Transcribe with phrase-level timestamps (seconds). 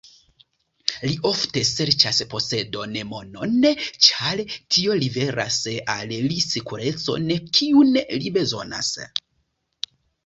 [1.07, 3.53] Li ofte serĉas posedon, monon
[4.07, 4.41] ĉar
[4.77, 5.59] tio liveras
[5.97, 7.29] al li sekurecon
[7.61, 8.93] kiun li bezonas.